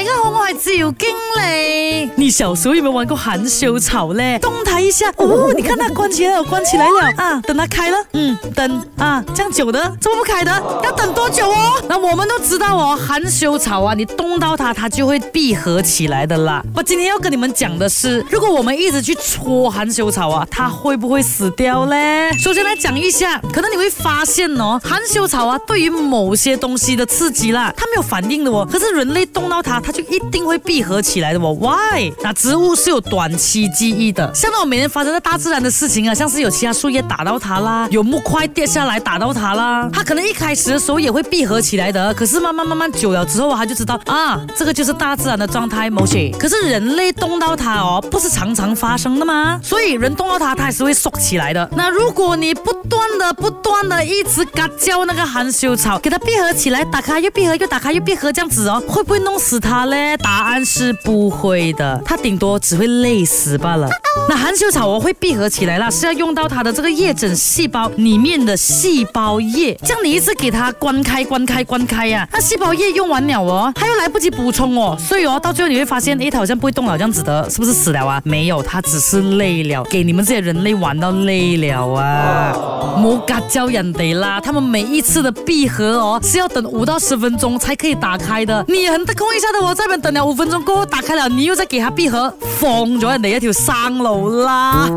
[0.00, 1.08] 大家好，我系赵经
[1.42, 2.08] 理。
[2.14, 4.38] 你小时候有有玩过含羞草呢？
[4.38, 7.40] 动它一下，哦，你看它关起来了，关起来了啊！
[7.40, 10.52] 等它开了，嗯，等啊，这样久的，怎么不开的？
[10.84, 11.82] 要等多久哦？
[11.88, 16.62] 那我们都知道哦，含羞草啊，你动到它，它就会闭合起来的啦。
[16.76, 22.30] 我今天要跟你们讲的是，如果我们一直去戳含羞草啊，它会不会死掉嘞？
[22.38, 28.64] 首先来讲一下，可能你会发现哦，含羞草啊，对于某些东西的刺激啦，它没有反应的哦。
[28.70, 29.82] 可是人类动到它。
[29.88, 31.56] 它就一定会闭合起来的哦。
[31.58, 32.12] Why？
[32.22, 42.12] 那植物是有短期记忆的，像那种每天发生在大自然的事情啊，像是有其他树叶打到它啦，有木块掉下来打到它啦，它可能一开始的时候也会闭合起来的。
[42.12, 46.28] 可是慢慢慢慢久了之后，它就知道啊，这个就是大自然的状态，某些。
[46.38, 49.58] 可是人类动到它哦，不是常常发生的吗？
[49.64, 51.66] 所以人动到它，它还是会缩起来的。
[51.74, 59.77] 那如果你不断的、不断的、一直嘎叫那个含羞草，给它闭合起来，打开又闭合，又打开又闭合这样子哦，会不会弄死它？
[59.86, 63.88] 呢，答案是不会的，它顶多只会累死罢了。
[64.28, 78.20] 那含羞草，我会闭合起来啦，是要用到它的这个叶枕细胞里面的细胞液，这样你一次给它关开、关开、关开呀，那细胞液用完了哦，它又来不及补充哦，所以哦，到最后你会发现，诶，它好像不会动了，这样子的，是不是死了啊？
[78.24, 82.52] 没有，它只是累了，给你们这些人类玩到累了啊。
[82.98, 89.67] 莫嘎叫人得啦，他们每一次的闭合哦，是要等五到十分钟才可以打开的，你很空一下的。
[89.68, 94.88] 我这边等了五分钟，过后打开了，你又再给他闭合，放咗人哋一条生路啦。